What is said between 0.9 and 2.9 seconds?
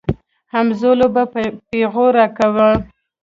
به پيغور راکاوه.